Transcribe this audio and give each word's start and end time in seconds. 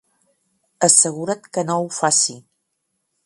Assegura't 0.87 1.45
que 1.57 1.65
no 1.67 1.77
ho 1.83 1.87
faci! 1.99 2.39